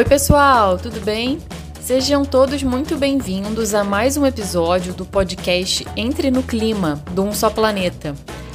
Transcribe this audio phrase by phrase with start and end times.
[0.00, 1.38] Oi, pessoal, tudo bem?
[1.78, 7.34] Sejam todos muito bem-vindos a mais um episódio do podcast Entre no Clima, do Um
[7.34, 8.14] Só Planeta.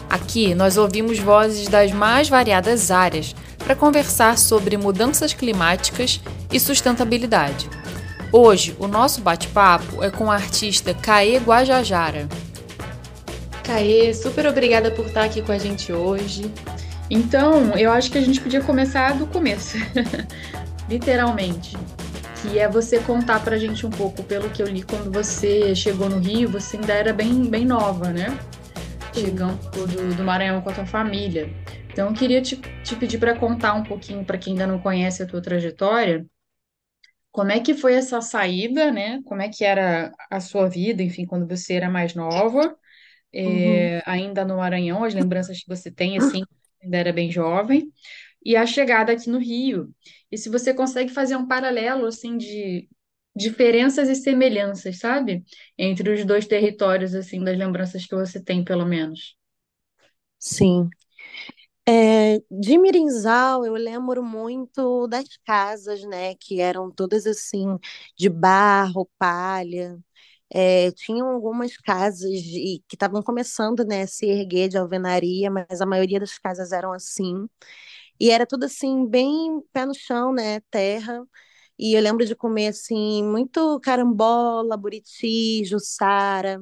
[0.09, 6.19] Aqui nós ouvimos vozes das mais variadas áreas para conversar sobre mudanças climáticas
[6.51, 7.69] e sustentabilidade.
[8.31, 12.27] Hoje, o nosso bate-papo é com a artista Caê Guajajara.
[13.63, 16.51] Caê, super obrigada por estar aqui com a gente hoje.
[17.07, 19.77] Então, eu acho que a gente podia começar do começo,
[20.89, 21.75] literalmente,
[22.41, 26.09] que é você contar pra gente um pouco, pelo que eu li, quando você chegou
[26.09, 28.37] no Rio, você ainda era bem, bem nova, né?
[29.13, 31.49] Chegando do, do Maranhão com a tua família.
[31.91, 35.23] Então, eu queria te, te pedir para contar um pouquinho, para quem ainda não conhece
[35.23, 36.25] a tua trajetória,
[37.31, 39.21] como é que foi essa saída, né?
[39.25, 42.77] Como é que era a sua vida, enfim, quando você era mais nova,
[43.33, 46.43] é, ainda no Maranhão, as lembranças que você tem, assim,
[46.81, 47.91] ainda era bem jovem,
[48.45, 49.93] e a chegada aqui no Rio.
[50.31, 52.89] E se você consegue fazer um paralelo, assim, de
[53.35, 55.43] diferenças e semelhanças, sabe?
[55.77, 59.35] Entre os dois territórios, assim, das lembranças que você tem, pelo menos.
[60.39, 60.89] Sim.
[61.87, 67.77] É, de Mirinzal, eu lembro muito das casas, né, que eram todas assim,
[68.17, 69.97] de barro, palha.
[70.53, 75.81] É, tinham algumas casas de, que estavam começando, né, a se erguer de alvenaria, mas
[75.81, 77.47] a maioria das casas eram assim.
[78.19, 81.23] E era tudo assim, bem pé no chão, né, terra.
[81.79, 86.61] E eu lembro de comer assim, muito carambola, buriti, jussara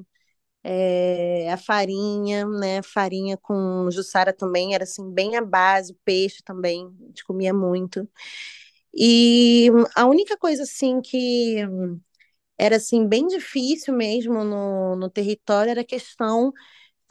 [0.64, 2.82] é, a farinha, né?
[2.84, 8.08] Farinha com jussara também, era assim, bem a base, peixe também, a gente comia muito.
[8.96, 11.58] E a única coisa assim que
[12.58, 16.52] era assim bem difícil mesmo no, no território era a questão,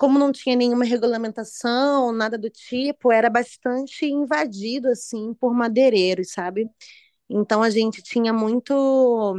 [0.03, 6.69] como não tinha nenhuma regulamentação, nada do tipo, era bastante invadido assim por madeireiros, sabe?
[7.31, 9.37] Então a gente tinha muito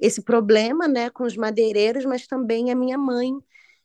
[0.00, 3.30] esse problema, né, com os madeireiros, mas também a minha mãe,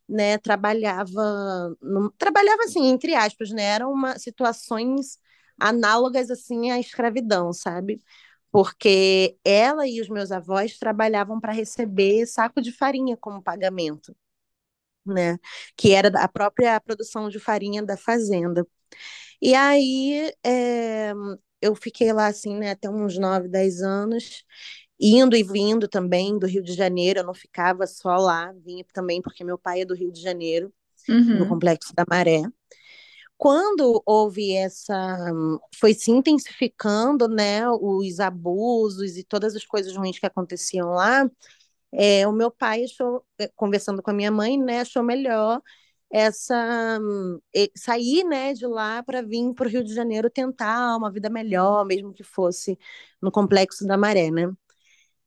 [0.09, 5.19] né, trabalhava, no, trabalhava assim, entre aspas, né, eram uma, situações
[5.59, 7.99] análogas assim à escravidão, sabe?
[8.51, 14.15] Porque ela e os meus avós trabalhavam para receber saco de farinha como pagamento,
[15.07, 15.37] né?
[15.75, 18.65] Que era a própria produção de farinha da fazenda.
[19.41, 21.13] E aí é,
[21.61, 24.43] eu fiquei lá assim, né, até uns 9, 10 anos,
[24.99, 29.21] indo e vindo também do Rio de Janeiro, eu não ficava só lá, vinha também
[29.21, 30.73] porque meu pai é do Rio de Janeiro,
[31.07, 31.39] uhum.
[31.39, 32.43] no Complexo da Maré.
[33.37, 35.15] Quando houve essa,
[35.75, 41.29] foi se intensificando, né, os abusos e todas as coisas ruins que aconteciam lá,
[41.91, 45.61] é, o meu pai achou, é, conversando com a minha mãe, né, achou melhor
[46.11, 46.99] essa
[47.75, 51.85] sair, né, de lá para vir para o Rio de Janeiro tentar uma vida melhor,
[51.85, 52.77] mesmo que fosse
[53.21, 54.51] no Complexo da Maré, né?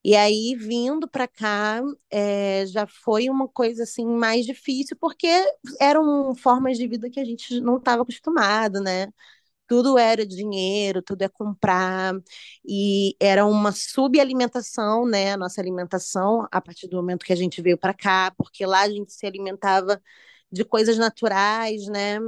[0.05, 5.29] E aí, vindo para cá, é, já foi uma coisa assim mais difícil, porque
[5.81, 9.09] eram formas de vida que a gente não estava acostumado, né?
[9.71, 12.15] Tudo era dinheiro, tudo é comprar,
[12.67, 15.35] e era uma subalimentação, né?
[15.35, 18.81] A nossa alimentação, a partir do momento que a gente veio para cá, porque lá
[18.81, 20.03] a gente se alimentava
[20.51, 22.19] de coisas naturais, né?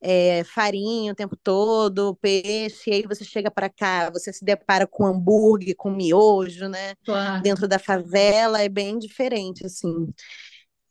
[0.00, 4.86] é, farinha o tempo todo, peixe, e aí você chega para cá, você se depara
[4.86, 6.94] com hambúrguer, com miojo, né?
[7.04, 7.42] Claro.
[7.42, 10.08] Dentro da favela é bem diferente, assim.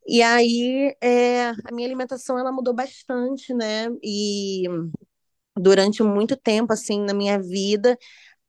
[0.07, 3.87] E aí é, a minha alimentação ela mudou bastante, né?
[4.03, 4.63] E
[5.57, 7.97] durante muito tempo, assim, na minha vida,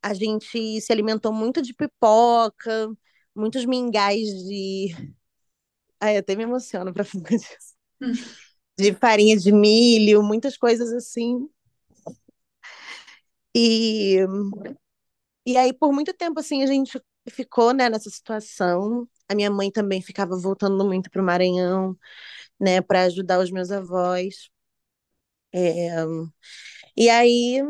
[0.02, 2.88] a gente se alimentou muito de pipoca,
[3.34, 4.88] muitos mingais de.
[6.00, 7.76] Ai, até me emociono para falar disso.
[8.78, 11.48] De farinha de milho, muitas coisas assim.
[13.54, 14.24] E,
[15.46, 19.08] e aí, por muito tempo, assim, a gente ficou, né, nessa situação.
[19.28, 21.96] A minha mãe também ficava voltando muito para o Maranhão,
[22.60, 24.50] né, para ajudar os meus avós.
[25.52, 26.04] É,
[26.98, 27.60] e aí,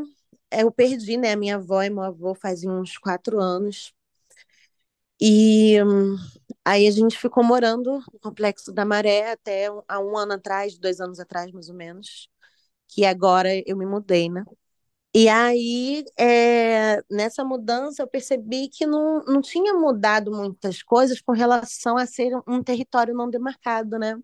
[0.52, 3.94] eu perdi, né, minha avó e meu avô faz uns quatro anos.
[5.20, 5.76] E
[6.64, 11.00] Aí a gente ficou morando no Complexo da Maré até há um ano atrás, dois
[11.00, 12.28] anos atrás, mais ou menos,
[12.88, 14.44] que agora eu me mudei, né?
[15.14, 21.32] E aí, é, nessa mudança, eu percebi que não, não tinha mudado muitas coisas com
[21.32, 24.16] relação a ser um território não demarcado, né?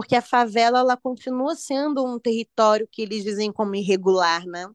[0.00, 4.66] Porque a favela, ela continua sendo um território que eles dizem como irregular, né?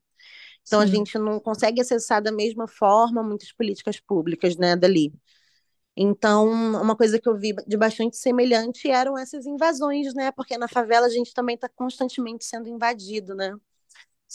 [0.62, 0.86] Então, Sim.
[0.86, 5.12] a gente não consegue acessar da mesma forma muitas políticas públicas, né, dali.
[5.98, 10.32] Então, uma coisa que eu vi de bastante semelhante eram essas invasões, né?
[10.32, 13.52] Porque na favela a gente também está constantemente sendo invadido, né?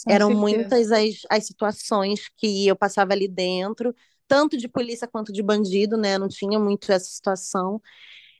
[0.03, 0.39] Com eram certeza.
[0.39, 3.95] muitas as, as situações que eu passava ali dentro,
[4.27, 6.17] tanto de polícia quanto de bandido, né?
[6.17, 7.81] Não tinha muito essa situação.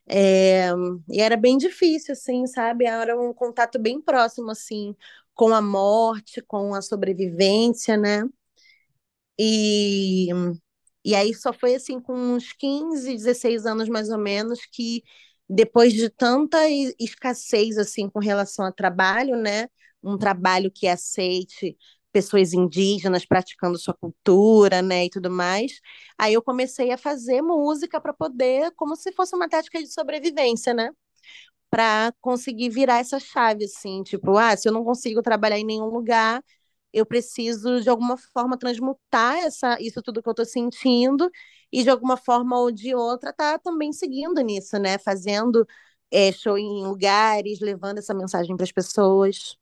[0.08, 0.70] É,
[1.10, 2.86] e era bem difícil, assim, sabe?
[2.86, 4.96] Era um contato bem próximo, assim,
[5.34, 8.24] com a morte, com a sobrevivência, né?
[9.40, 10.28] E,
[11.06, 15.04] e aí só foi, assim, com uns 15, 16 anos, mais ou menos, que
[15.50, 16.58] depois de tanta
[17.00, 19.68] escassez, assim, com relação ao trabalho, né?
[20.04, 21.78] Um trabalho que aceite
[22.12, 25.80] pessoas indígenas praticando sua cultura, né, e tudo mais.
[26.18, 30.74] Aí eu comecei a fazer música para poder, como se fosse uma tática de sobrevivência,
[30.74, 30.92] né?
[31.70, 35.86] Para conseguir virar essa chave, assim, tipo, ah, se eu não consigo trabalhar em nenhum
[35.88, 36.44] lugar,
[36.94, 41.30] eu preciso de alguma forma transmutar essa, isso tudo que eu estou sentindo
[41.72, 44.98] e de alguma forma ou de outra tá também seguindo nisso, né?
[44.98, 45.66] Fazendo
[46.12, 49.58] é, show em lugares, levando essa mensagem para as pessoas.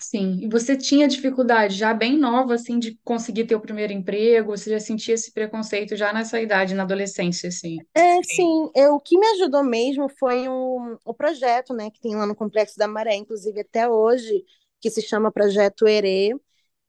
[0.00, 4.56] Sim, e você tinha dificuldade já bem nova, assim, de conseguir ter o primeiro emprego?
[4.56, 7.84] Você já sentia esse preconceito já nessa idade, na adolescência, assim?
[7.94, 12.14] É, sim, eu, o que me ajudou mesmo foi um, o projeto, né, que tem
[12.14, 14.44] lá no Complexo da Maré, inclusive até hoje,
[14.80, 16.30] que se chama Projeto Herê,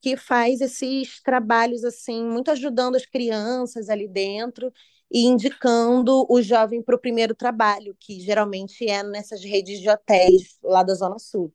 [0.01, 4.71] que faz esses trabalhos, assim, muito ajudando as crianças ali dentro
[5.11, 10.59] e indicando o jovem para o primeiro trabalho, que geralmente é nessas redes de hotéis
[10.63, 11.53] lá da Zona Sul.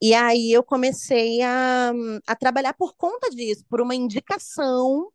[0.00, 1.92] E aí eu comecei a,
[2.26, 5.10] a trabalhar por conta disso, por uma indicação,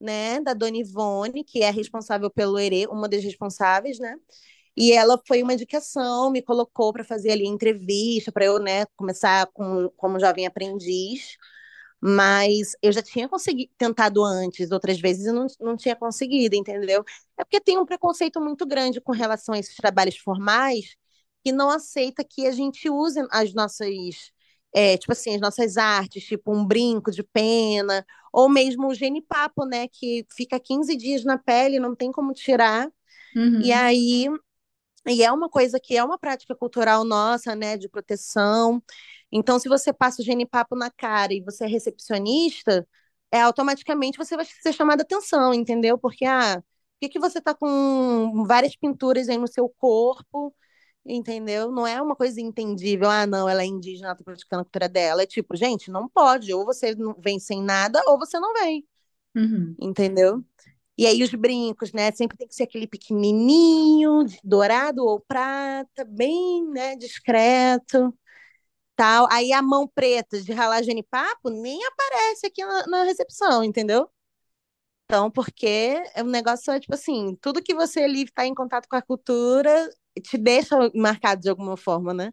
[0.00, 4.16] né, da Dona Ivone, que é responsável pelo ERE, uma das responsáveis, né?
[4.76, 9.46] E ela foi uma indicação, me colocou para fazer ali entrevista, para eu, né, começar
[9.54, 11.36] com, como jovem aprendiz.
[12.02, 17.04] Mas eu já tinha conseguido, tentado antes, outras vezes, e não, não tinha conseguido, entendeu?
[17.38, 20.96] É porque tem um preconceito muito grande com relação a esses trabalhos formais,
[21.44, 24.32] que não aceita que a gente use as nossas,
[24.74, 29.64] é, tipo assim, as nossas artes, tipo um brinco de pena, ou mesmo o genipapo,
[29.64, 32.88] né, que fica 15 dias na pele, não tem como tirar.
[33.34, 33.60] Uhum.
[33.62, 34.26] E aí,
[35.06, 38.82] e é uma coisa que é uma prática cultural nossa, né, de proteção.
[39.32, 42.86] Então, se você passa o genipapo na cara e você é recepcionista,
[43.32, 45.98] é automaticamente você vai ser chamada atenção, entendeu?
[45.98, 50.54] Porque ah, por que, que você tá com várias pinturas aí no seu corpo?
[51.04, 51.70] Entendeu?
[51.70, 54.88] Não é uma coisa entendível, ah, não, ela é indígena, ela tá praticando a cultura
[54.88, 55.22] dela.
[55.22, 58.86] É tipo, gente, não pode, ou você vem sem nada, ou você não vem,
[59.36, 59.74] uhum.
[59.80, 60.44] entendeu?
[60.98, 62.12] E aí os brincos, né?
[62.12, 68.14] Sempre tem que ser aquele pequenininho, dourado ou prata, bem, né, discreto,
[68.96, 69.26] tal.
[69.30, 74.10] Aí a mão preta de ralar genipapo nem aparece aqui na, na recepção, entendeu?
[75.06, 78.96] Então, porque o negócio é tipo assim, tudo que você ali está em contato com
[78.96, 79.90] a cultura
[80.22, 82.30] te deixa marcado de alguma forma, né?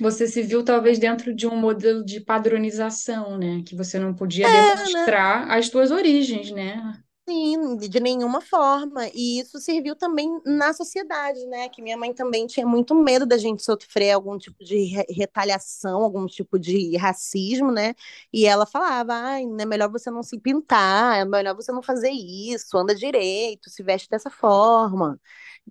[0.00, 3.62] Você se viu talvez dentro de um modelo de padronização, né?
[3.66, 5.54] Que você não podia é, demonstrar né?
[5.54, 7.02] as suas origens, né?
[7.28, 9.08] Sim, de nenhuma forma.
[9.14, 11.68] E isso serviu também na sociedade, né?
[11.68, 14.76] Que minha mãe também tinha muito medo da gente sofrer algum tipo de
[15.08, 17.94] retaliação, algum tipo de racismo, né?
[18.32, 22.10] E ela falava: ai, é melhor você não se pintar, é melhor você não fazer
[22.10, 25.20] isso, anda direito, se veste dessa forma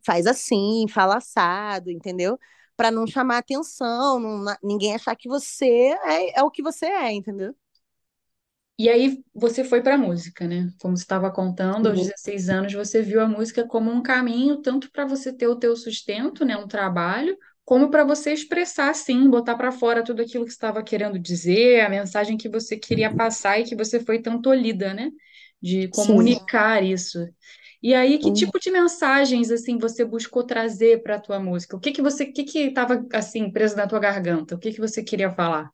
[0.06, 2.40] faz assim, fala assado, entendeu?
[2.76, 5.66] Para não chamar atenção, não, ninguém achar que você
[6.04, 7.56] é, é o que você é, entendeu?
[8.80, 10.68] E aí você foi para a música, né?
[10.82, 12.56] Como você estava contando, aos 16 uhum.
[12.56, 16.44] anos você viu a música como um caminho tanto para você ter o teu sustento,
[16.44, 20.82] né, um trabalho, como para você expressar assim, botar para fora tudo aquilo que estava
[20.82, 25.12] querendo dizer, a mensagem que você queria passar e que você foi tão tolhida, né,
[25.62, 26.90] de comunicar Sim.
[26.92, 27.20] isso.
[27.82, 28.34] E aí, que uhum.
[28.34, 31.76] tipo de mensagens assim você buscou trazer para a tua música?
[31.76, 34.56] O que que você, o que que estava assim preso na tua garganta?
[34.56, 35.72] O que que você queria falar?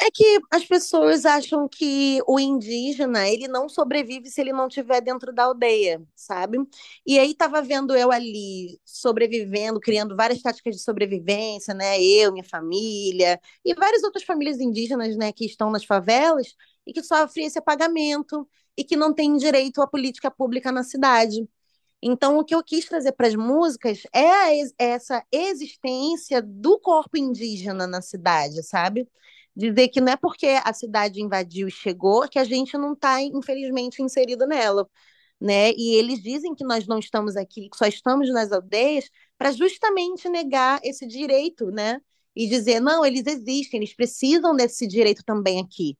[0.00, 5.00] É que as pessoas acham que o indígena, ele não sobrevive se ele não estiver
[5.00, 6.58] dentro da aldeia, sabe?
[7.04, 12.00] E aí tava vendo eu ali sobrevivendo, criando várias táticas de sobrevivência, né?
[12.00, 16.54] Eu, minha família e várias outras famílias indígenas, né, que estão nas favelas
[16.86, 18.48] e que sofrem esse apagamento
[18.78, 21.48] e que não tem direito à política pública na cidade.
[22.00, 27.88] Então, o que eu quis trazer para as músicas é essa existência do corpo indígena
[27.88, 29.08] na cidade, sabe?
[29.56, 33.20] Dizer que não é porque a cidade invadiu e chegou que a gente não está,
[33.20, 34.88] infelizmente, inserido nela.
[35.40, 35.72] Né?
[35.72, 40.28] E eles dizem que nós não estamos aqui, que só estamos nas aldeias, para justamente
[40.28, 42.00] negar esse direito, né?
[42.34, 45.96] E dizer, não, eles existem, eles precisam desse direito também aqui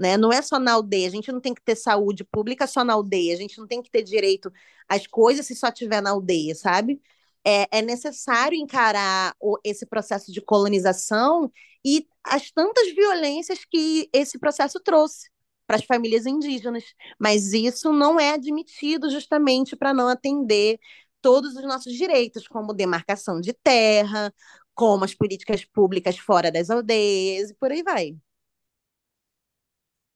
[0.00, 0.16] né?
[0.16, 2.94] Não é só na aldeia, a gente não tem que ter saúde pública só na
[2.94, 4.50] aldeia, a gente não tem que ter direito
[4.88, 7.00] às coisas se só tiver na aldeia, sabe?
[7.44, 11.52] É, é necessário encarar o, esse processo de colonização
[11.84, 15.30] e as tantas violências que esse processo trouxe
[15.66, 16.84] para as famílias indígenas.
[17.18, 20.78] Mas isso não é admitido justamente para não atender
[21.20, 24.32] todos os nossos direitos, como demarcação de terra,
[24.74, 28.16] como as políticas públicas fora das aldeias e por aí vai.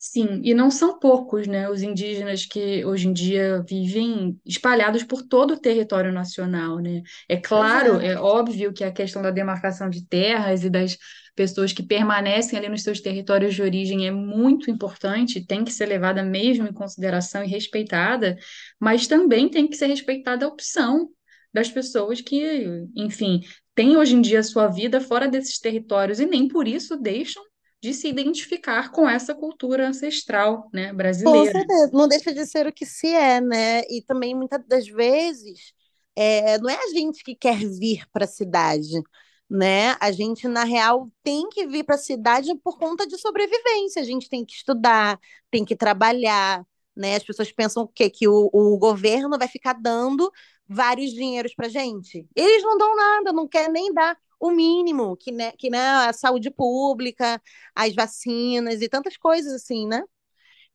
[0.06, 5.22] Sim, e não são poucos, né, os indígenas que hoje em dia vivem espalhados por
[5.22, 7.00] todo o território nacional, né?
[7.26, 8.08] É claro, é.
[8.08, 10.98] é óbvio que a questão da demarcação de terras e das
[11.34, 15.86] pessoas que permanecem ali nos seus territórios de origem é muito importante, tem que ser
[15.86, 18.36] levada mesmo em consideração e respeitada,
[18.78, 21.08] mas também tem que ser respeitada a opção
[21.50, 23.40] das pessoas que, enfim,
[23.74, 27.42] têm hoje em dia a sua vida fora desses territórios e nem por isso deixam
[27.84, 31.52] de se identificar com essa cultura ancestral, né, brasileira.
[31.52, 33.82] Com certeza, não deixa de ser o que se é, né?
[33.90, 35.74] E também muitas das vezes
[36.16, 39.02] é, não é a gente que quer vir para a cidade,
[39.50, 39.98] né?
[40.00, 44.00] A gente na real tem que vir para a cidade por conta de sobrevivência.
[44.00, 46.64] A gente tem que estudar, tem que trabalhar,
[46.96, 47.16] né?
[47.16, 48.08] As pessoas pensam o quê?
[48.08, 50.32] Que o, o governo vai ficar dando
[50.66, 52.26] vários dinheiros para gente.
[52.34, 54.16] Eles não dão nada, não quer nem dar
[54.48, 57.40] o mínimo, que, né, que né, a saúde pública,
[57.74, 60.02] as vacinas e tantas coisas assim, né?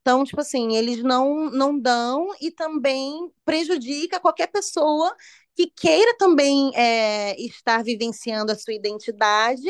[0.02, 5.16] Então, tipo assim, eles não, não dão e também prejudica qualquer pessoa
[5.56, 9.64] que queira também é, estar vivenciando a sua identidade,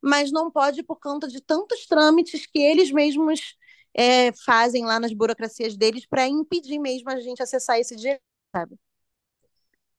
[0.00, 3.56] mas não pode por conta de tantos trâmites que eles mesmos
[3.94, 8.22] é, fazem lá nas burocracias deles para impedir mesmo a gente acessar esse direito,
[8.54, 8.76] sabe?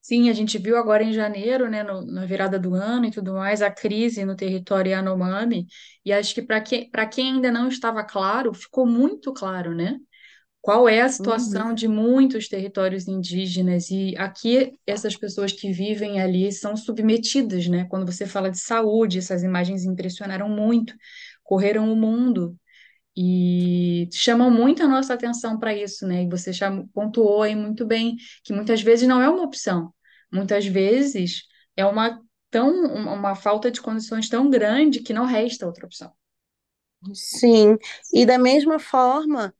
[0.07, 3.33] Sim, a gente viu agora em janeiro, né, no, na virada do ano e tudo
[3.33, 5.65] mais, a crise no território Yanomami,
[6.05, 9.97] e acho que para que, para quem ainda não estava claro, ficou muito claro, né?
[10.61, 11.75] Qual é a situação Uhum.
[11.75, 17.85] de muitos territórios indígenas, e aqui essas pessoas que vivem ali são submetidas, né?
[17.89, 20.93] Quando você fala de saúde, essas imagens impressionaram muito,
[21.43, 22.57] correram o mundo
[23.17, 26.23] e chamam muito a nossa atenção para isso, né?
[26.23, 29.93] E você chamou, pontuou aí muito bem que muitas vezes não é uma opção,
[30.35, 31.43] muitas vezes
[31.75, 36.13] é uma tão uma falta de condições tão grande que não resta outra opção.
[37.13, 37.77] Sim,
[38.13, 39.53] e da mesma forma,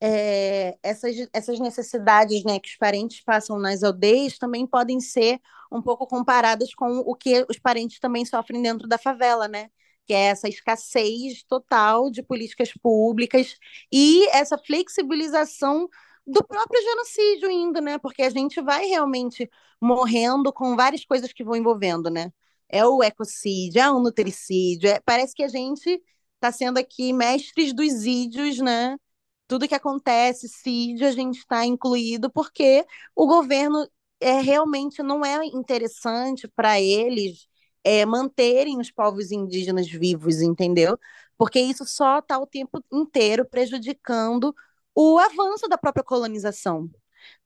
[0.00, 5.40] é, essas, essas necessidades né, que os parentes passam nas aldeias também podem ser
[5.72, 9.70] um pouco comparadas com o que os parentes também sofrem dentro da favela, né?
[10.06, 13.56] Que é essa escassez total de políticas públicas
[13.92, 15.88] e essa flexibilização
[16.26, 17.98] do próprio genocídio ainda, né?
[17.98, 19.50] Porque a gente vai realmente
[19.80, 22.32] morrendo com várias coisas que vão envolvendo, né?
[22.68, 26.00] É o ecocídio, é o nutricídio, é, parece que a gente
[26.36, 28.96] está sendo aqui mestres dos ídios, né?
[29.48, 32.86] Tudo que acontece, CID, a gente está incluído, porque
[33.16, 33.86] o governo
[34.20, 37.48] é, realmente não é interessante para eles
[37.82, 40.98] é, manterem os povos indígenas vivos, entendeu?
[41.36, 44.54] Porque isso só está o tempo inteiro prejudicando
[45.00, 46.90] o avanço da própria colonização,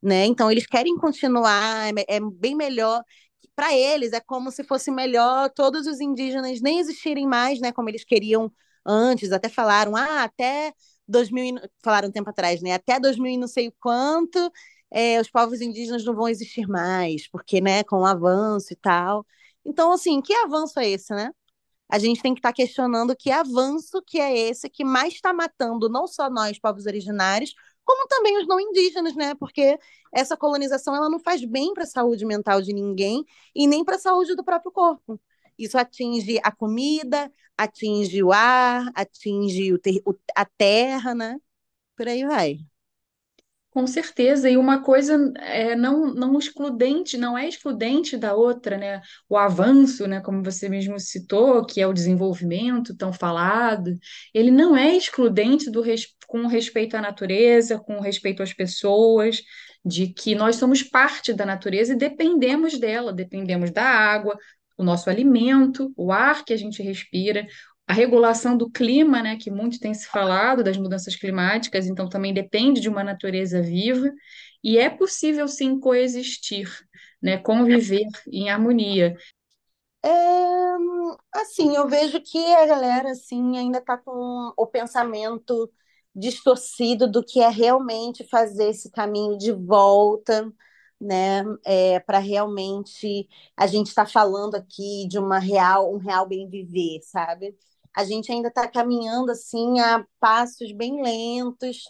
[0.02, 0.26] né?
[0.26, 3.02] Então eles querem continuar, é, é bem melhor
[3.56, 7.72] para eles, é como se fosse melhor todos os indígenas nem existirem mais, né?
[7.72, 8.52] Como eles queriam
[8.86, 10.72] antes, até falaram, ah, até
[11.08, 12.72] 2000, falaram um tempo atrás, né?
[12.74, 14.50] Até 2000 e não sei quanto,
[14.90, 19.26] é, os povos indígenas não vão existir mais, porque, né, com o avanço e tal.
[19.64, 21.30] Então, assim, que avanço é esse, né?
[21.88, 25.32] A gente tem que estar tá questionando que avanço que é esse que mais está
[25.32, 29.34] matando não só nós, povos originários, como também os não indígenas, né?
[29.34, 29.78] Porque
[30.12, 33.24] essa colonização ela não faz bem para a saúde mental de ninguém
[33.54, 35.20] e nem para a saúde do próprio corpo.
[35.58, 40.02] Isso atinge a comida, atinge o ar, atinge o ter,
[40.34, 41.38] a terra, né?
[41.96, 42.73] Por aí vai.
[43.74, 49.02] Com certeza, e uma coisa é não, não excludente, não é excludente da outra, né?
[49.28, 53.90] O avanço, né, como você mesmo citou, que é o desenvolvimento tão falado,
[54.32, 55.82] ele não é excludente do
[56.28, 59.42] com respeito à natureza, com respeito às pessoas,
[59.84, 64.38] de que nós somos parte da natureza e dependemos dela, dependemos da água,
[64.78, 67.44] o nosso alimento, o ar que a gente respira,
[67.86, 72.32] a regulação do clima, né, que muito tem se falado das mudanças climáticas, então também
[72.32, 74.10] depende de uma natureza viva,
[74.62, 76.70] e é possível sim coexistir,
[77.22, 79.16] né, conviver em harmonia.
[80.02, 80.10] É,
[81.32, 85.70] assim, eu vejo que a galera assim ainda está com o pensamento
[86.14, 90.50] distorcido do que é realmente fazer esse caminho de volta,
[91.00, 96.48] né, é, para realmente a gente está falando aqui de uma real, um real bem
[96.48, 97.54] viver, sabe?
[97.96, 101.84] A gente ainda está caminhando assim a passos bem lentos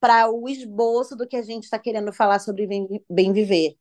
[0.00, 3.76] para o esboço do que a gente está querendo falar sobre bem, bem viver.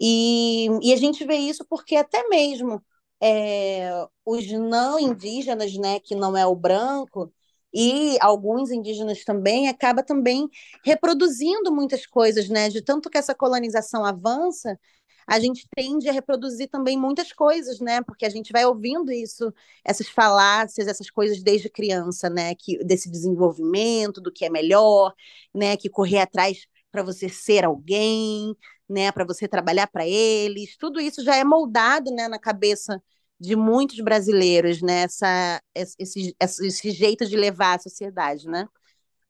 [0.00, 2.82] E, e, a gente vê isso porque até mesmo
[3.22, 3.90] é,
[4.24, 7.32] os não indígenas, né, que não é o branco,
[7.72, 10.48] e alguns indígenas também acaba também
[10.84, 12.68] reproduzindo muitas coisas, né?
[12.68, 14.78] De tanto que essa colonização avança,
[15.26, 18.02] a gente tende a reproduzir também muitas coisas, né?
[18.02, 19.52] Porque a gente vai ouvindo isso,
[19.84, 22.54] essas falácias, essas coisas desde criança, né?
[22.54, 25.14] Que desse desenvolvimento, do que é melhor,
[25.54, 25.76] né?
[25.76, 28.54] Que correr atrás para você ser alguém,
[28.88, 29.10] né?
[29.12, 32.28] Para você trabalhar para eles, tudo isso já é moldado, né?
[32.28, 33.02] Na cabeça
[33.40, 35.02] de muitos brasileiros, né?
[35.02, 38.66] Essa, esse, esse jeito de levar a sociedade, né?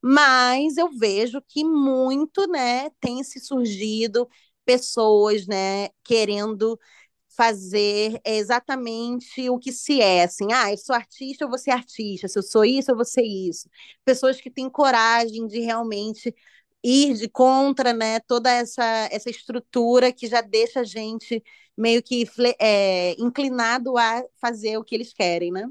[0.06, 4.28] Mas eu vejo que muito, né, tem se surgido
[4.64, 6.78] pessoas, né, querendo
[7.36, 12.28] fazer exatamente o que se é, assim, ah, eu sou artista, eu vou ser artista,
[12.28, 13.68] se eu sou isso, eu vou ser isso.
[14.04, 16.34] Pessoas que têm coragem de realmente
[16.82, 21.42] ir de contra, né, toda essa, essa estrutura que já deixa a gente
[21.76, 22.24] meio que
[22.60, 25.66] é, inclinado a fazer o que eles querem, né?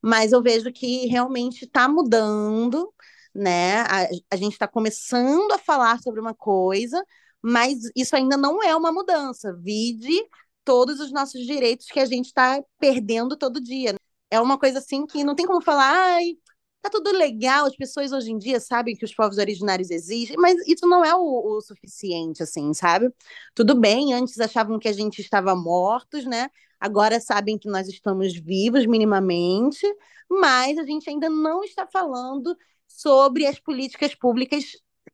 [0.00, 2.92] Mas eu vejo que realmente está mudando,
[3.34, 3.80] né?
[3.82, 7.02] A, a gente está começando a falar sobre uma coisa,
[7.42, 9.52] mas isso ainda não é uma mudança.
[9.54, 10.22] Vide
[10.64, 13.92] todos os nossos direitos que a gente está perdendo todo dia.
[13.92, 13.98] Né?
[14.30, 16.36] É uma coisa assim que não tem como falar, ai,
[16.82, 20.56] tá tudo legal, as pessoas hoje em dia sabem que os povos originários existem, mas
[20.66, 23.08] isso não é o, o, suficiente, assim, sabe?
[23.54, 26.48] Tudo bem, antes achavam que a gente estava mortos, né?
[26.80, 29.86] Agora sabem que nós estamos vivos minimamente,
[30.28, 32.56] mas a gente ainda não está falando
[32.88, 34.64] sobre as políticas públicas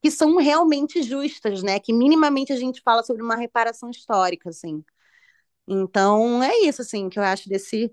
[0.03, 1.81] que são realmente justas, né?
[1.81, 4.85] Que minimamente a gente fala sobre uma reparação histórica, assim.
[5.69, 7.93] Então, é isso, assim, que eu acho desse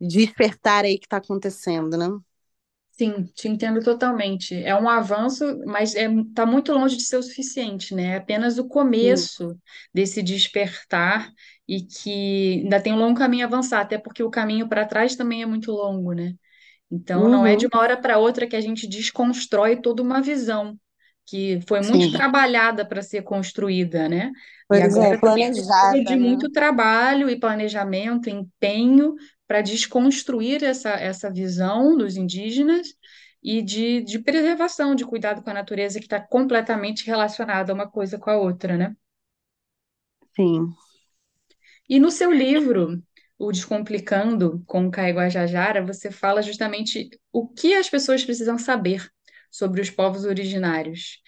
[0.00, 2.08] despertar aí que está acontecendo, né?
[2.90, 4.54] Sim, te entendo totalmente.
[4.54, 8.14] É um avanço, mas está é, tá muito longe de ser o suficiente, né?
[8.14, 9.58] É apenas o começo
[9.94, 11.30] desse despertar
[11.66, 15.16] e que ainda tem um longo caminho a avançar, até porque o caminho para trás
[15.16, 16.34] também é muito longo, né?
[16.90, 20.22] Então, não é de Uhum, uma hora para outra que a gente desconstrói toda uma
[20.22, 20.78] visão
[21.26, 22.12] que foi muito sim.
[22.12, 24.30] trabalhada para ser construída, né?
[24.72, 26.16] E Pois é, agora precisa planejada, de né?
[26.16, 29.14] muito trabalho e planejamento, empenho
[29.46, 32.88] para desconstruir essa, essa visão dos indígenas
[33.42, 38.18] e de, de preservação, de cuidado com a natureza que está completamente relacionada uma coisa
[38.18, 38.96] com a outra, né?
[40.36, 40.74] Sim.
[41.88, 43.02] E no seu livro,
[43.38, 49.10] O Descomplicando com o Caio Guajajara, você fala justamente o que as pessoas precisam saber
[49.52, 51.20] sobre os povos originários.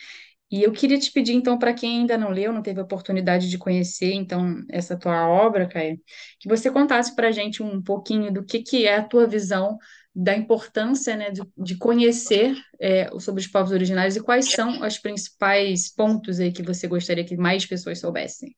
[0.51, 3.59] E eu queria te pedir, então, para quem ainda não leu, não teve oportunidade de
[3.59, 5.99] conhecer, então, essa tua obra, Caio,
[6.41, 9.79] que você contasse para a gente um pouquinho do que, que é a tua visão
[10.15, 14.99] da importância, né, de, de conhecer é, sobre os povos originários e quais são os
[14.99, 18.55] principais pontos aí que você gostaria que mais pessoas soubessem.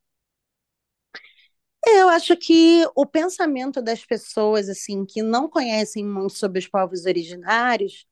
[1.86, 6.66] É, Eu acho que o pensamento das pessoas assim que não conhecem muito sobre os
[6.68, 8.06] povos originários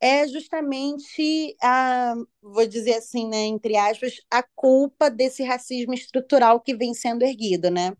[0.00, 6.76] é justamente a, vou dizer assim, né, entre aspas, a culpa desse racismo estrutural que
[6.76, 7.92] vem sendo erguido, né?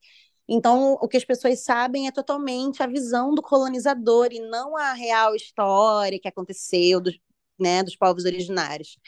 [0.49, 4.93] Então, o que as pessoas sabem é totalmente a visão do colonizador e não a
[4.93, 7.19] real história que aconteceu dos,
[7.59, 8.99] né, dos povos originários.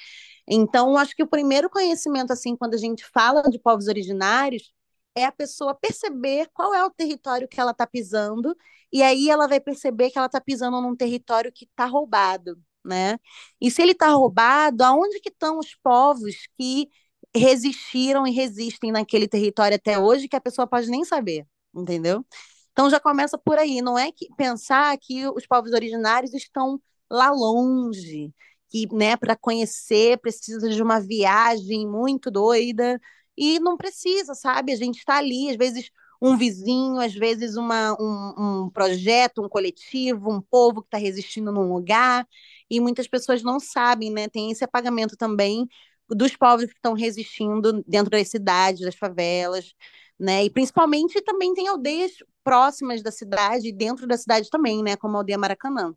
[0.48, 4.72] Então, acho que o primeiro conhecimento, assim, quando a gente fala de povos originários,
[5.14, 8.56] é a pessoa perceber qual é o território que ela está pisando,
[8.92, 13.18] e aí ela vai perceber que ela está pisando num território que está roubado, né?
[13.60, 16.88] E se ele está roubado, aonde que estão os povos que
[17.36, 22.24] resistiram e resistem naquele território até hoje que a pessoa pode nem saber, entendeu?
[22.72, 27.30] Então já começa por aí, não é que pensar que os povos originários estão lá
[27.30, 28.32] longe,
[28.70, 33.00] que, né, para conhecer precisa de uma viagem muito doida,
[33.36, 34.72] e não precisa, sabe?
[34.72, 39.48] A gente está ali, às vezes um vizinho, às vezes uma, um, um projeto, um
[39.48, 42.26] coletivo, um povo que está resistindo num lugar,
[42.70, 44.28] e muitas pessoas não sabem, né?
[44.28, 45.66] Tem esse apagamento também
[46.08, 49.72] dos povos que estão resistindo dentro das cidades, das favelas,
[50.18, 50.44] né?
[50.44, 54.96] E principalmente também tem aldeias próximas da cidade, dentro da cidade também, né?
[54.96, 55.94] Como a aldeia Maracanã.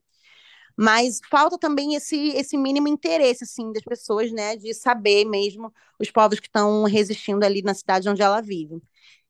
[0.78, 6.10] Mas falta também esse, esse mínimo interesse, assim, das pessoas, né, de saber mesmo os
[6.12, 8.82] povos que estão resistindo ali na cidade onde ela vive.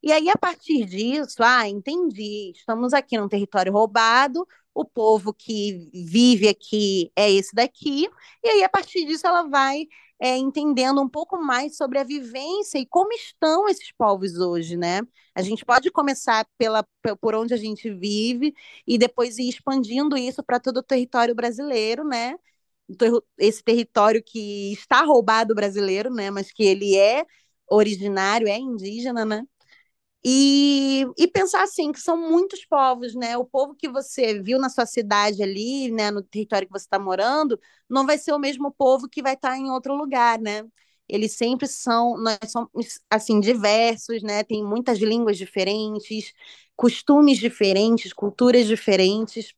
[0.04, 5.90] E aí, a partir disso, ah, entendi, estamos aqui num território roubado, o povo que
[5.94, 8.10] vive aqui é esse daqui,
[8.44, 9.86] e aí, a partir disso, ela vai
[10.20, 15.02] é, entendendo um pouco mais sobre a vivência e como estão esses povos hoje, né?
[15.36, 16.84] A gente pode começar pela,
[17.20, 18.54] por onde a gente vive
[18.88, 22.36] e depois ir expandindo isso para todo o território brasileiro, né?
[23.38, 26.30] Esse território que está roubado brasileiro, né?
[26.32, 27.26] Mas que ele é
[27.70, 29.44] originário, é indígena, né?
[30.24, 33.38] E, e pensar assim, que são muitos povos, né?
[33.38, 37.00] O povo que você viu na sua cidade ali, né, no território que você está
[37.00, 40.64] morando, não vai ser o mesmo povo que vai estar tá em outro lugar, né?
[41.10, 42.70] Eles sempre são, nós somos
[43.10, 44.44] assim diversos, né?
[44.44, 46.34] Tem muitas línguas diferentes,
[46.76, 49.54] costumes diferentes, culturas diferentes.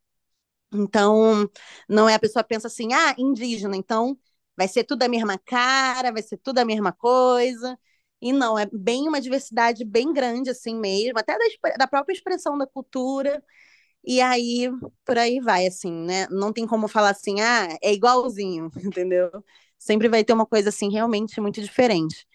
[0.72, 1.48] Então,
[1.88, 4.18] não é a pessoa pensa assim, ah, indígena, então
[4.56, 7.78] vai ser tudo a mesma cara, vai ser tudo a mesma coisa.
[8.24, 12.56] E não, é bem uma diversidade bem grande assim mesmo, até da, da própria expressão
[12.56, 13.44] da cultura.
[14.04, 14.70] E aí,
[15.04, 16.26] por aí vai, assim, né?
[16.30, 19.30] Não tem como falar assim, ah, é igualzinho, entendeu?
[19.78, 22.26] Sempre vai ter uma coisa assim realmente muito diferente.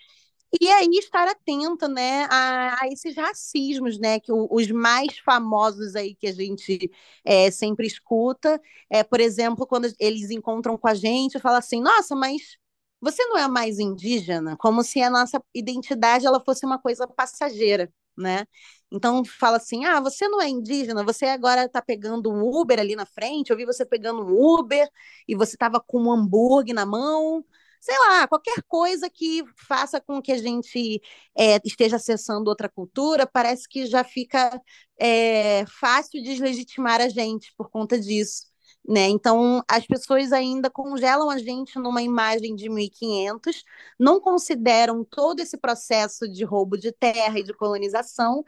[0.61, 5.95] E aí estar atento, né, a, a, esses racismos, né, que o, os mais famosos
[5.95, 6.89] aí que a gente
[7.23, 12.15] é, sempre escuta, é, por exemplo, quando eles encontram com a gente, fala assim, nossa,
[12.15, 12.57] mas
[13.01, 17.91] você não é mais indígena, como se a nossa identidade ela fosse uma coisa passageira,
[18.17, 18.45] né?
[18.91, 22.95] Então fala assim, ah, você não é indígena, você agora está pegando um Uber ali
[22.95, 24.87] na frente, eu vi você pegando um Uber
[25.27, 27.45] e você estava com um hambúrguer na mão,
[27.79, 31.01] sei lá, qualquer coisa que faça com que a gente
[31.37, 34.59] é, esteja acessando outra cultura, parece que já fica
[34.99, 38.48] é, fácil deslegitimar a gente por conta disso.
[38.89, 39.07] Né?
[39.09, 43.63] Então, as pessoas ainda congelam a gente numa imagem de 1500,
[43.99, 48.43] não consideram todo esse processo de roubo de terra e de colonização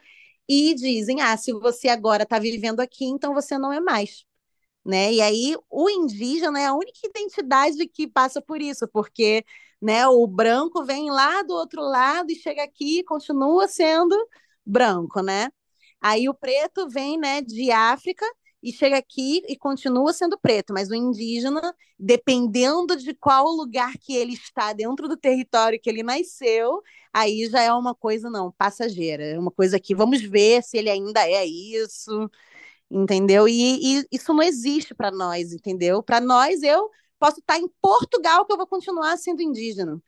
[0.49, 4.25] e dizem: ah, se você agora está vivendo aqui, então você não é mais
[4.85, 5.13] né?
[5.13, 9.45] E aí o indígena é a única identidade que passa por isso, porque
[9.81, 14.15] né, o branco vem lá do outro lado e chega aqui e continua sendo
[14.65, 15.49] branco, né?
[16.01, 18.25] Aí o preto vem, né, de África
[18.61, 24.15] e chega aqui e continua sendo preto, mas o indígena, dependendo de qual lugar que
[24.15, 26.81] ele está dentro do território que ele nasceu,
[27.13, 30.89] aí já é uma coisa não passageira, é uma coisa que vamos ver se ele
[30.89, 32.29] ainda é isso,
[32.89, 33.47] entendeu?
[33.47, 36.03] E, e isso não existe para nós, entendeu?
[36.03, 40.01] Para nós, eu posso estar em Portugal que eu vou continuar sendo indígena,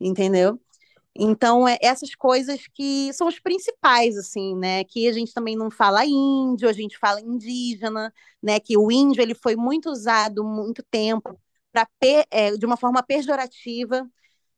[0.00, 0.60] entendeu?
[1.16, 4.84] Então, é essas coisas que são os principais, assim, né?
[4.84, 8.60] Que a gente também não fala índio, a gente fala indígena, né?
[8.60, 11.38] Que o índio ele foi muito usado muito tempo
[11.72, 11.86] para
[12.30, 14.08] é, de uma forma pejorativa,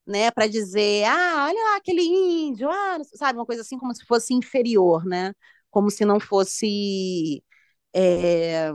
[0.07, 0.31] né?
[0.31, 4.35] Para dizer, ah, olha lá aquele índio, ah, sabe, uma coisa assim como se fosse
[4.35, 5.35] inferior, né?
[5.71, 7.43] Como se não fosse
[7.95, 8.73] é,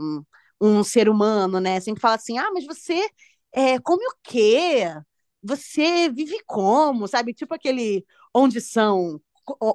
[0.60, 1.80] um ser humano, né?
[1.80, 3.08] Sempre fala assim, ah, mas você
[3.52, 4.84] é, come o quê?
[5.42, 7.06] Você vive como?
[7.06, 7.32] Sabe?
[7.32, 9.20] Tipo aquele onde são,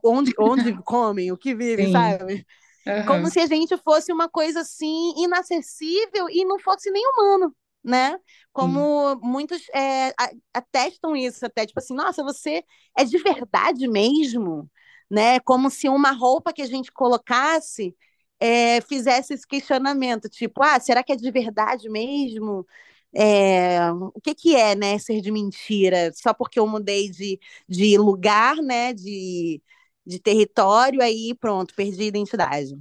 [0.04, 2.46] onde, onde comem, o que vivem, sabe?
[2.86, 3.06] Uhum.
[3.06, 8.18] Como se a gente fosse uma coisa assim inacessível e não fosse nem humano, né?
[8.52, 10.14] Como muitos é,
[10.54, 12.64] atestam isso até, tipo assim, nossa, você
[12.98, 14.70] é de verdade mesmo,
[15.10, 15.40] né?
[15.40, 17.96] Como se uma roupa que a gente colocasse
[18.40, 22.68] é, fizesse esse questionamento, tipo, ah, será que é de verdade mesmo?
[23.16, 26.12] É, o que, que é, né, ser de mentira?
[26.16, 29.62] Só porque eu mudei de, de lugar, né, de,
[30.06, 32.76] de território, aí pronto, perdi a identidade.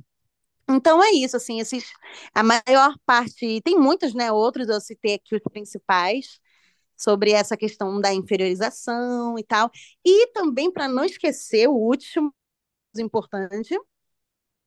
[0.69, 1.85] Então é isso, assim, esses,
[2.35, 6.41] a maior parte, tem muitos, né, outros, eu citei aqui os principais,
[6.97, 9.71] sobre essa questão da inferiorização e tal,
[10.05, 12.35] e também, para não esquecer, o último
[12.99, 13.77] importante,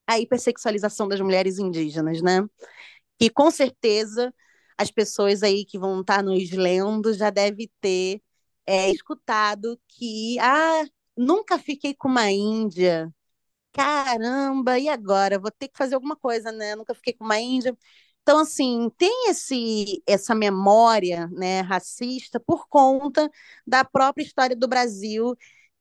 [0.07, 2.47] a hipersexualização das mulheres indígenas, né?
[3.19, 4.33] E com certeza
[4.77, 8.21] as pessoas aí que vão estar nos lendo já devem ter
[8.65, 10.83] é, escutado que ah,
[11.17, 13.13] nunca fiquei com uma índia.
[13.73, 15.37] Caramba, e agora?
[15.39, 16.75] Vou ter que fazer alguma coisa, né?
[16.75, 17.77] Nunca fiquei com uma índia.
[18.21, 23.29] Então, assim, tem esse, essa memória né, racista por conta
[23.67, 25.35] da própria história do Brasil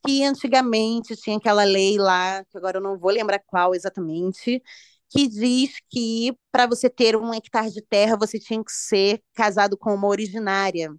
[0.06, 4.62] que antigamente tinha aquela lei lá, que agora eu não vou lembrar qual exatamente,
[5.14, 9.78] que diz que para você ter um hectare de terra você tinha que ser casado
[9.78, 10.92] com uma originária.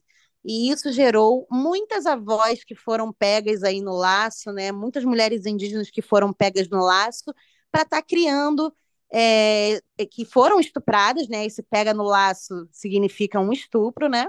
[0.44, 4.72] E isso gerou muitas avós que foram pegas aí no laço, né?
[4.72, 7.26] Muitas mulheres indígenas que foram pegas no laço
[7.72, 8.74] para estar tá criando,
[9.12, 11.46] é, que foram estupradas, né?
[11.46, 14.28] Esse pega no laço significa um estupro, né?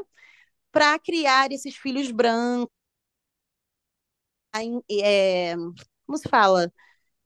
[0.72, 2.70] Para criar esses filhos brancos
[4.90, 5.54] é,
[6.06, 6.72] como se fala?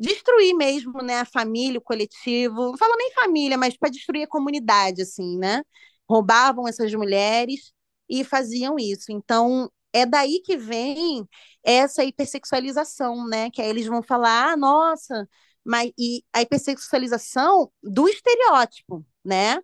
[0.01, 2.71] Destruir mesmo, né, a família, o coletivo.
[2.73, 5.63] Não falo nem família, mas para destruir a comunidade, assim, né?
[6.09, 7.73] Roubavam essas mulheres
[8.09, 9.13] e faziam isso.
[9.13, 11.27] Então, é daí que vem
[11.63, 13.51] essa hipersexualização, né?
[13.51, 15.29] Que aí eles vão falar, ah, nossa,
[15.65, 19.59] mas e a hipersexualização do estereótipo, né?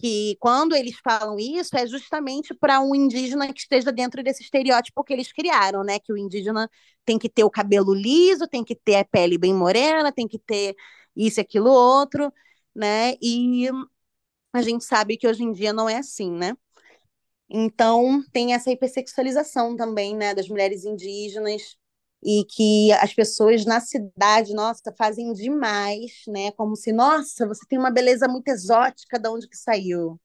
[0.00, 5.04] Que quando eles falam isso é justamente para um indígena que esteja dentro desse estereótipo
[5.04, 5.98] que eles criaram, né?
[5.98, 6.70] Que o indígena
[7.04, 10.38] tem que ter o cabelo liso, tem que ter a pele bem morena, tem que
[10.38, 10.74] ter
[11.14, 12.32] isso, aquilo, outro,
[12.74, 13.14] né?
[13.20, 13.68] E
[14.52, 16.56] a gente sabe que hoje em dia não é assim, né?
[17.48, 21.76] Então, tem essa hipersexualização também, né, das mulheres indígenas,
[22.22, 26.52] e que as pessoas na cidade, nossa, fazem demais, né?
[26.52, 30.20] Como se, nossa, você tem uma beleza muito exótica, de onde que saiu?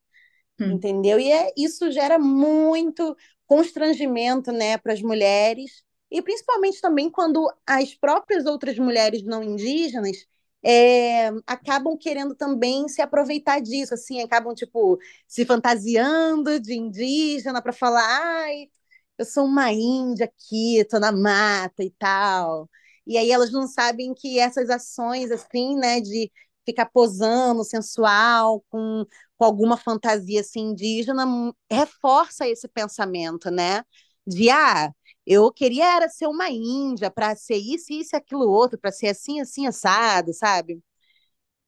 [0.60, 0.72] Hum.
[0.72, 1.18] Entendeu?
[1.18, 7.94] E é, isso gera muito constrangimento, né, para as mulheres, e principalmente também quando as
[7.94, 10.26] próprias outras mulheres não indígenas
[10.64, 17.72] é, acabam querendo também se aproveitar disso, assim, acabam, tipo, se fantasiando de indígena para
[17.72, 18.68] falar, ai,
[19.18, 22.68] eu sou uma índia aqui, tô na mata e tal.
[23.06, 26.30] E aí elas não sabem que essas ações, assim, né, de
[26.64, 29.06] ficar posando sensual, com,
[29.38, 31.24] com alguma fantasia assim, indígena,
[31.70, 33.82] reforça esse pensamento, né?
[34.26, 34.90] De, ah,
[35.24, 39.08] eu queria era ser uma índia para ser isso, isso e aquilo outro, para ser
[39.08, 40.80] assim, assim, assado, sabe?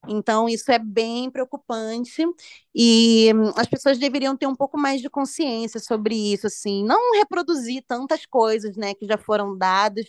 [0.08, 2.24] Então, isso é bem preocupante
[2.74, 7.84] e as pessoas deveriam ter um pouco mais de consciência sobre isso, assim, não reproduzir
[7.86, 10.06] tantas coisas, né, que já foram dadas.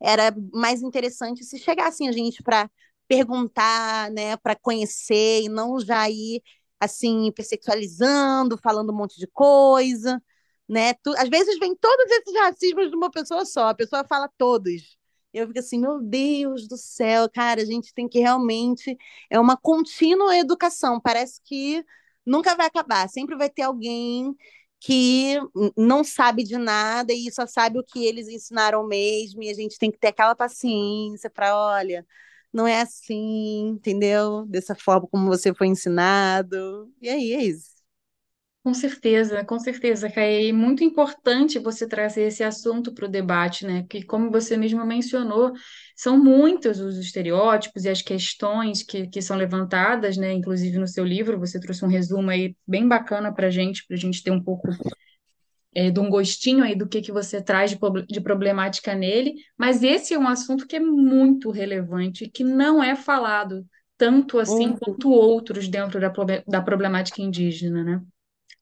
[0.00, 2.70] Era mais interessante se chegassem a gente para
[3.08, 6.42] perguntar, né, para conhecer e não já ir
[6.80, 10.20] assim hipersexualizando, falando um monte de coisa,
[10.68, 10.94] né?
[10.94, 14.96] Tu, às vezes vem todos esses racismos de uma pessoa só, a pessoa fala todos.
[15.32, 18.96] Eu fico assim, meu Deus do céu, cara, a gente tem que realmente.
[19.30, 21.84] É uma contínua educação, parece que
[22.26, 24.34] nunca vai acabar, sempre vai ter alguém
[24.80, 25.38] que
[25.76, 29.78] não sabe de nada e só sabe o que eles ensinaram mesmo, e a gente
[29.78, 32.04] tem que ter aquela paciência para, olha,
[32.52, 34.44] não é assim, entendeu?
[34.46, 36.92] Dessa forma como você foi ensinado.
[37.00, 37.71] E aí, é isso.
[38.64, 40.50] Com certeza, com certeza, Caí.
[40.50, 43.84] É muito importante você trazer esse assunto para o debate, né?
[43.90, 45.52] Que, como você mesmo mencionou,
[45.96, 50.32] são muitos os estereótipos e as questões que, que são levantadas, né?
[50.32, 53.96] Inclusive no seu livro, você trouxe um resumo aí bem bacana para a gente, para
[53.96, 54.68] a gente ter um pouco
[55.74, 59.34] é, de um gostinho aí do que, que você traz de, de problemática nele.
[59.58, 63.66] Mas esse é um assunto que é muito relevante, que não é falado
[63.98, 64.76] tanto assim uhum.
[64.76, 66.12] quanto outros dentro da,
[66.46, 68.02] da problemática indígena, né?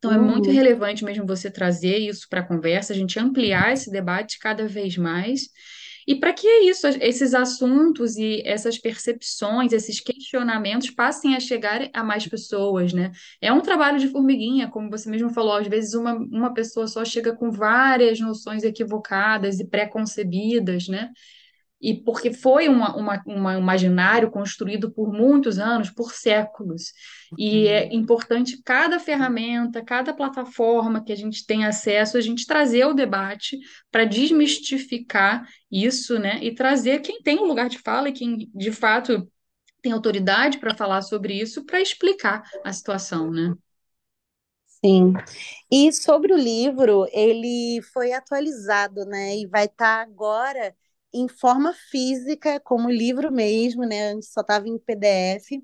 [0.01, 0.55] Então, é muito uhum.
[0.55, 4.97] relevante mesmo você trazer isso para a conversa, a gente ampliar esse debate cada vez
[4.97, 5.51] mais.
[6.07, 12.03] E para que isso, esses assuntos e essas percepções, esses questionamentos passem a chegar a
[12.03, 13.13] mais pessoas, né?
[13.43, 17.05] É um trabalho de formiguinha, como você mesmo falou, às vezes uma, uma pessoa só
[17.05, 21.11] chega com várias noções equivocadas e pré-concebidas, né?
[21.81, 26.93] E porque foi uma, uma, uma, um imaginário construído por muitos anos, por séculos.
[27.39, 27.93] E é uhum.
[27.93, 33.59] importante cada ferramenta, cada plataforma que a gente tem acesso, a gente trazer o debate
[33.91, 36.39] para desmistificar isso, né?
[36.43, 39.27] E trazer quem tem o um lugar de fala e quem de fato
[39.81, 43.55] tem autoridade para falar sobre isso, para explicar a situação, né?
[44.67, 45.13] Sim.
[45.71, 49.37] E sobre o livro, ele foi atualizado, né?
[49.39, 50.75] E vai estar tá agora
[51.13, 54.13] em forma física, como livro mesmo, né?
[54.13, 55.63] Antes só estava em PDF,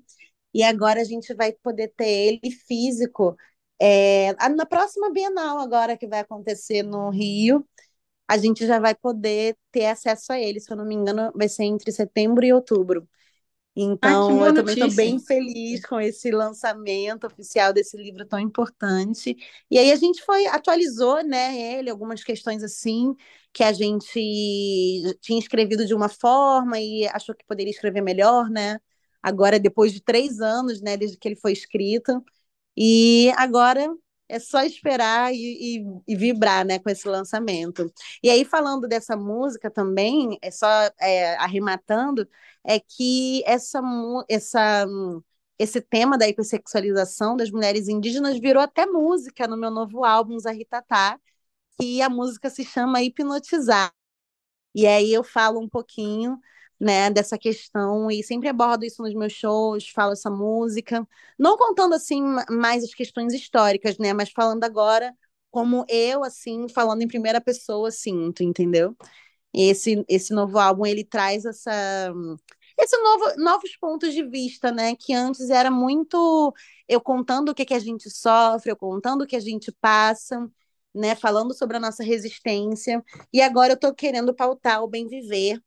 [0.53, 3.35] e agora a gente vai poder ter ele físico.
[3.79, 7.67] É, na próxima Bienal, agora que vai acontecer no Rio,
[8.27, 11.47] a gente já vai poder ter acesso a ele, se eu não me engano, vai
[11.49, 13.07] ser entre setembro e outubro.
[13.79, 19.37] Então, eu também estou bem feliz com esse lançamento oficial desse livro tão importante.
[19.69, 23.13] E aí a gente foi, atualizou, né, ele, algumas questões assim,
[23.53, 24.09] que a gente
[25.21, 28.79] tinha escrevido de uma forma e achou que poderia escrever melhor, né?
[29.21, 32.23] Agora, depois de três anos, né, desde que ele foi escrito.
[32.75, 33.87] E agora
[34.29, 37.91] é só esperar e, e, e, vibrar né, com esse lançamento.
[38.23, 40.67] E aí, falando dessa música também, é só
[40.99, 42.27] é, arrematando,
[42.63, 43.81] é que essa,
[44.29, 44.85] essa,
[45.59, 51.19] esse tema da hipersexualização das mulheres indígenas virou até música no meu novo álbum, Zaritatá,
[51.79, 53.93] que a música se chama Hipnotizar.
[54.75, 56.39] E aí eu falo um pouquinho
[56.79, 61.93] né, dessa questão e sempre abordo isso nos meus shows, falo essa música, não contando
[61.95, 65.13] assim mais as questões históricas, né, mas falando agora
[65.51, 68.95] como eu assim, falando em primeira pessoa sinto, entendeu?
[69.53, 72.13] Esse esse novo álbum ele traz essa
[72.77, 76.53] esse novo, novos pontos de vista, né, que antes era muito
[76.87, 80.49] eu contando o que que a gente sofre, eu contando o que a gente passa,
[80.93, 85.61] né, falando sobre a nossa resistência, e agora eu estou querendo pautar o bem viver,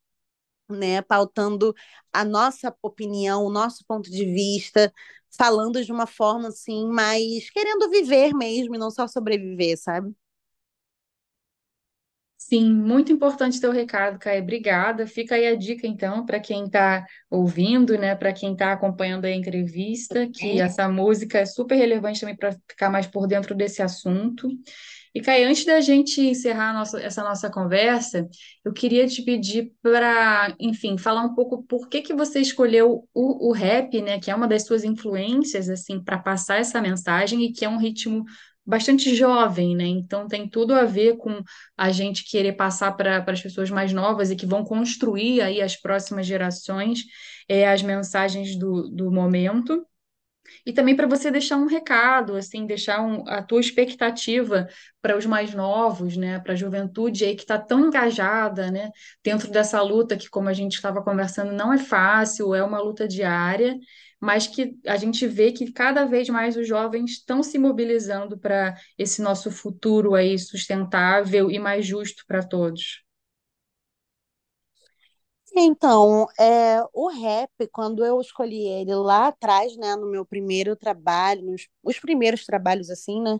[0.73, 1.75] né, pautando
[2.13, 4.93] a nossa opinião, o nosso ponto de vista,
[5.37, 10.15] falando de uma forma assim, mais querendo viver mesmo e não só sobreviver, sabe?
[12.37, 14.43] Sim, muito importante teu recado, Caio.
[14.43, 15.07] Obrigada.
[15.07, 19.31] Fica aí a dica, então, para quem está ouvindo, né, para quem está acompanhando a
[19.31, 24.49] entrevista, que essa música é super relevante também para ficar mais por dentro desse assunto.
[25.15, 28.29] E, Caio, antes da gente encerrar nossa, essa nossa conversa,
[28.65, 33.49] eu queria te pedir para, enfim, falar um pouco por que que você escolheu o,
[33.49, 37.53] o rap, né, que é uma das suas influências, assim, para passar essa mensagem e
[37.53, 38.25] que é um ritmo
[38.65, 39.85] bastante jovem, né?
[39.87, 41.43] Então tem tudo a ver com
[41.77, 45.75] a gente querer passar para as pessoas mais novas e que vão construir aí as
[45.77, 47.01] próximas gerações
[47.49, 49.85] é, as mensagens do, do momento.
[50.67, 54.69] E também para você deixar um recado, assim, deixar um, a tua expectativa
[55.01, 58.91] para os mais novos, né, para a juventude aí que está tão engajada, né,
[59.23, 63.07] dentro dessa luta que, como a gente estava conversando, não é fácil, é uma luta
[63.09, 63.77] diária,
[64.21, 68.77] mas que a gente vê que cada vez mais os jovens estão se mobilizando para
[68.99, 73.03] esse nosso futuro aí sustentável e mais justo para todos.
[75.63, 81.43] Então, é, o rap, quando eu escolhi ele lá atrás, né, no meu primeiro trabalho,
[81.45, 83.39] nos os primeiros trabalhos assim, né,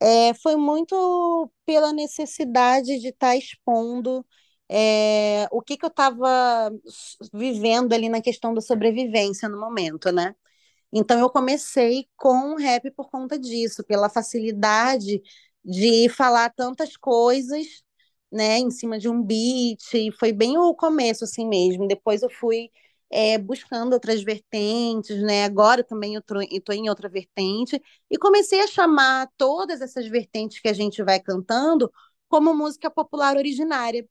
[0.00, 4.26] é, foi muito pela necessidade de estar tá expondo
[4.70, 6.70] é, o que, que eu estava
[7.32, 10.34] vivendo ali na questão da sobrevivência no momento, né?
[10.92, 15.22] Então eu comecei com o rap por conta disso, pela facilidade
[15.64, 17.66] de falar tantas coisas,
[18.30, 21.86] né, em cima de um beat, e foi bem o começo assim mesmo.
[21.88, 22.70] Depois eu fui
[23.10, 25.44] é, buscando outras vertentes, né?
[25.44, 30.68] Agora também eu estou em outra vertente e comecei a chamar todas essas vertentes que
[30.68, 31.90] a gente vai cantando
[32.28, 34.06] como música popular originária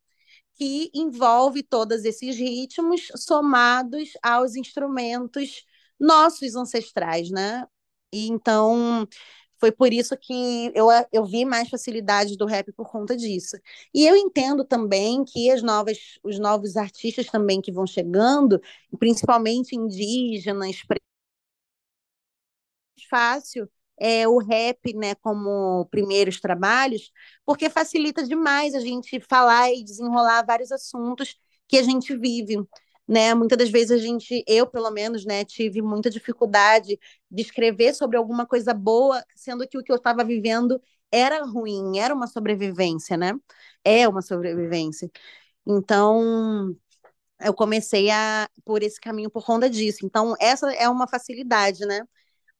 [0.55, 5.63] que envolve todos esses ritmos somados aos instrumentos
[5.99, 7.65] nossos ancestrais, né?
[8.11, 9.07] E então
[9.59, 13.57] foi por isso que eu, eu vi mais facilidade do rap por conta disso.
[13.93, 18.61] E eu entendo também que as novas, os novos artistas também que vão chegando,
[18.99, 20.77] principalmente indígenas,
[23.09, 27.11] fácil é, o rap né, como primeiros trabalhos,
[27.45, 31.35] porque facilita demais a gente falar e desenrolar vários assuntos
[31.67, 32.57] que a gente vive.
[33.07, 33.33] Né?
[33.33, 36.99] Muitas das vezes a gente, eu pelo menos, né, tive muita dificuldade
[37.31, 41.99] de escrever sobre alguma coisa boa, sendo que o que eu estava vivendo era ruim,
[41.99, 43.33] era uma sobrevivência, né?
[43.83, 45.09] É uma sobrevivência.
[45.65, 46.75] Então,
[47.41, 50.05] eu comecei a por esse caminho por conta disso.
[50.05, 52.01] Então, essa é uma facilidade, né?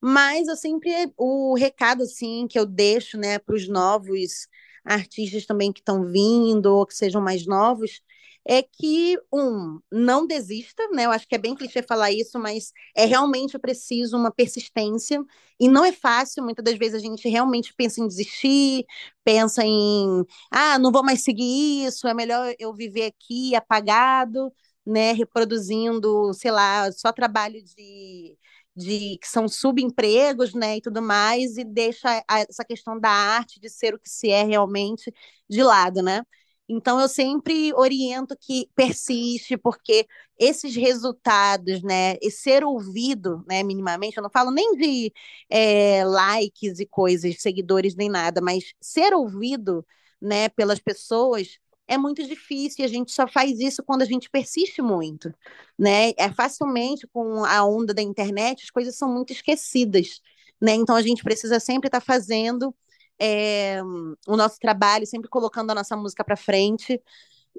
[0.01, 4.47] Mas eu sempre o recado assim que eu deixo, né, para os novos
[4.85, 8.01] artistas também que estão vindo ou que sejam mais novos,
[8.47, 11.05] é que um não desista, né?
[11.05, 15.21] Eu acho que é bem clichê falar isso, mas é realmente preciso uma persistência
[15.59, 16.43] e não é fácil.
[16.43, 18.85] Muitas das vezes a gente realmente pensa em desistir,
[19.23, 24.51] pensa em ah, não vou mais seguir isso, é melhor eu viver aqui apagado,
[24.85, 25.11] né?
[25.13, 28.37] Reproduzindo, sei lá, só trabalho de
[28.79, 33.59] de que são subempregos, né, e tudo mais, e deixa a, essa questão da arte
[33.59, 35.11] de ser o que se é realmente
[35.49, 36.21] de lado, né?
[36.69, 40.05] Então eu sempre oriento que persiste, porque
[40.37, 45.13] esses resultados, né, e ser ouvido, né, minimamente, eu não falo nem de
[45.49, 49.85] é, likes e coisas, seguidores nem nada, mas ser ouvido,
[50.21, 54.29] né, pelas pessoas é muito difícil e a gente só faz isso quando a gente
[54.29, 55.33] persiste muito,
[55.79, 56.11] né?
[56.17, 60.21] É facilmente com a onda da internet as coisas são muito esquecidas,
[60.61, 60.73] né?
[60.73, 62.75] Então a gente precisa sempre estar tá fazendo
[63.19, 63.81] é,
[64.27, 67.01] o nosso trabalho, sempre colocando a nossa música para frente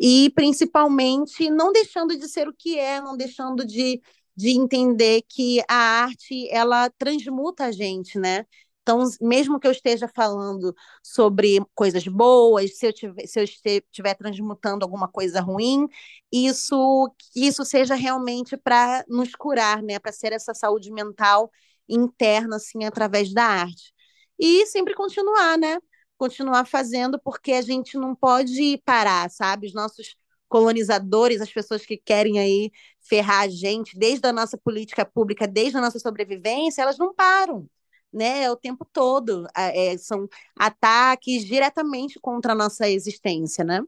[0.00, 4.00] e principalmente não deixando de ser o que é, não deixando de
[4.36, 8.46] de entender que a arte ela transmuta a gente, né?
[8.82, 14.14] Então, mesmo que eu esteja falando sobre coisas boas, se eu tiver, se eu estiver
[14.14, 15.88] transmutando alguma coisa ruim,
[16.32, 19.98] isso que isso seja realmente para nos curar, né?
[19.98, 21.50] Para ser essa saúde mental
[21.88, 23.92] interna, assim, através da arte.
[24.38, 25.78] E sempre continuar, né?
[26.16, 29.66] Continuar fazendo, porque a gente não pode parar, sabe?
[29.66, 30.16] Os nossos
[30.48, 35.76] colonizadores, as pessoas que querem aí ferrar a gente, desde a nossa política pública, desde
[35.76, 37.68] a nossa sobrevivência, elas não param
[38.12, 39.46] né, o tempo todo.
[39.56, 43.80] É, são ataques diretamente contra a nossa existência, né?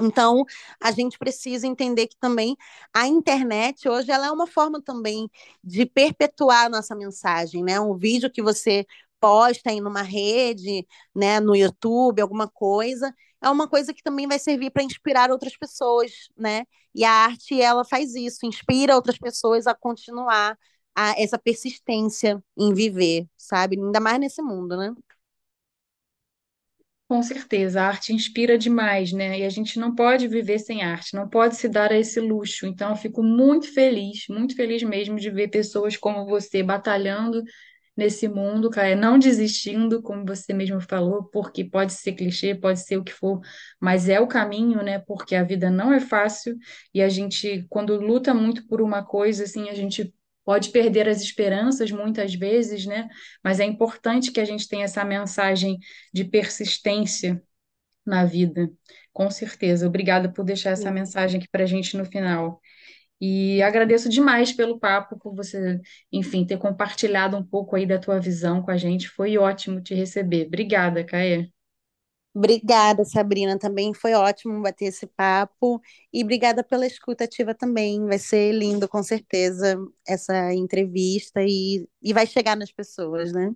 [0.00, 0.44] Então,
[0.80, 2.56] a gente precisa entender que também
[2.92, 5.30] a internet hoje ela é uma forma também
[5.62, 7.78] de perpetuar a nossa mensagem, né?
[7.80, 8.84] Um vídeo que você
[9.24, 14.38] posta em uma rede, né, no YouTube, alguma coisa, é uma coisa que também vai
[14.38, 16.64] servir para inspirar outras pessoas, né?
[16.94, 20.58] E a arte ela faz isso, inspira outras pessoas a continuar
[20.94, 23.76] a essa persistência em viver, sabe?
[23.78, 24.92] Ainda mais nesse mundo, né?
[27.08, 29.38] Com certeza, a arte inspira demais, né?
[29.40, 32.66] E a gente não pode viver sem arte, não pode se dar a esse luxo.
[32.66, 37.42] Então, eu fico muito feliz, muito feliz mesmo de ver pessoas como você batalhando
[37.96, 42.96] nesse mundo, cara, não desistindo, como você mesmo falou, porque pode ser clichê, pode ser
[42.96, 43.40] o que for,
[43.80, 44.98] mas é o caminho, né?
[44.98, 46.56] Porque a vida não é fácil
[46.92, 50.12] e a gente, quando luta muito por uma coisa, assim, a gente
[50.44, 53.08] pode perder as esperanças muitas vezes, né?
[53.42, 55.78] Mas é importante que a gente tenha essa mensagem
[56.12, 57.42] de persistência
[58.06, 58.70] na vida,
[59.12, 59.86] com certeza.
[59.86, 62.60] Obrigada por deixar essa mensagem aqui para a gente no final.
[63.20, 65.80] E agradeço demais pelo papo, por você,
[66.12, 69.08] enfim, ter compartilhado um pouco aí da tua visão com a gente.
[69.08, 70.46] Foi ótimo te receber.
[70.46, 71.48] Obrigada, Caê.
[72.34, 73.56] Obrigada, Sabrina.
[73.56, 75.80] Também foi ótimo bater esse papo.
[76.12, 78.04] E obrigada pela escuta ativa também.
[78.06, 83.54] Vai ser lindo, com certeza, essa entrevista e, e vai chegar nas pessoas, né?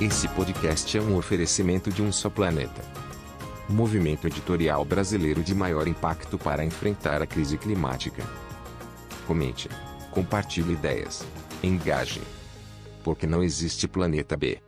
[0.00, 2.95] Esse podcast é um oferecimento de um só planeta.
[3.68, 8.22] Movimento editorial brasileiro de maior impacto para enfrentar a crise climática.
[9.26, 9.68] Comente,
[10.12, 11.26] compartilhe ideias,
[11.62, 12.20] engaje
[13.06, 14.58] porque não existe planeta B.